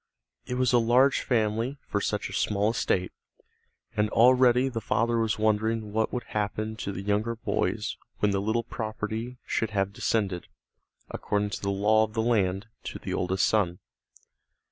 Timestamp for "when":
8.17-8.31